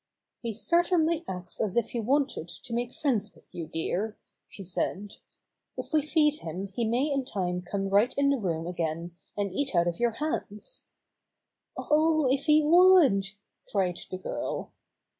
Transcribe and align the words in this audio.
"He 0.41 0.51
certainly 0.53 1.23
acts 1.27 1.61
as 1.61 1.77
if 1.77 1.91
he 1.91 1.99
wanted 1.99 2.47
to 2.49 2.73
make 2.73 2.91
friends 2.91 3.31
with 3.35 3.45
you, 3.53 3.67
dear," 3.67 4.17
she 4.47 4.63
said. 4.63 5.17
"If 5.77 5.93
we 5.93 6.01
feed 6.01 6.37
him 6.37 6.65
he 6.69 6.85
may 6.85 7.11
in 7.11 7.23
time 7.23 7.61
come 7.61 7.87
right 7.87 8.11
in 8.17 8.31
the 8.31 8.39
room 8.39 8.65
again 8.65 9.15
and 9.37 9.53
eat 9.53 9.75
out 9.75 9.85
of 9.87 9.99
your 9.99 10.13
hands." 10.17 10.87
"Oh, 11.77 12.27
if 12.33 12.45
he 12.45 12.63
would!" 12.63 13.27
cried 13.69 13.99
the 14.09 14.17
girl. 14.17 14.71